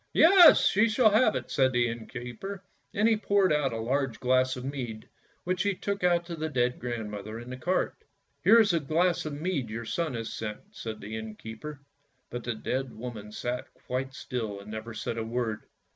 'Yes, 0.13 0.65
she 0.65 0.89
shall 0.89 1.11
have 1.11 1.35
it!" 1.35 1.51
said 1.51 1.73
the 1.73 1.87
innkeeper, 1.87 2.63
and 2.91 3.07
he 3.07 3.15
poured 3.15 3.53
out 3.53 3.71
a 3.71 3.77
large 3.77 4.19
glass 4.19 4.55
of 4.55 4.65
mead 4.65 5.07
which 5.43 5.61
he 5.61 5.75
took 5.75 6.03
out 6.03 6.25
to 6.25 6.35
the 6.35 6.49
dead 6.49 6.79
grand 6.79 7.11
mother 7.11 7.39
in 7.39 7.51
the 7.51 7.55
cart." 7.55 7.93
Here 8.43 8.59
is 8.59 8.73
a 8.73 8.79
glass 8.79 9.27
of 9.27 9.33
mead 9.39 9.69
your 9.69 9.85
son 9.85 10.15
has 10.15 10.33
sent!" 10.33 10.61
said 10.71 11.01
the 11.01 11.15
inn 11.15 11.35
keeper, 11.35 11.81
but 12.31 12.43
the 12.43 12.55
dead 12.55 12.97
woman 12.97 13.31
sat 13.31 13.71
quite 13.75 14.15
still 14.15 14.59
and 14.59 14.71
never 14.71 14.95
said 14.95 15.19
a 15.19 15.23
word. 15.23 15.67